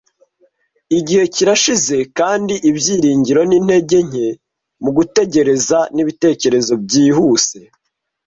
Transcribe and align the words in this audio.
Igihe 0.99 1.23
kirashize 1.35 1.97
kandi 2.17 2.53
ibyiringiro 2.69 3.41
ni 3.45 3.55
intege 3.59 3.97
nke 4.09 4.27
mugutegereza, 4.83 5.79
nibitekerezo 5.93 6.73
byihuse 6.83 7.59